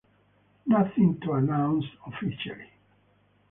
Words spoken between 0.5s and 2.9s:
Nothing to announce officially.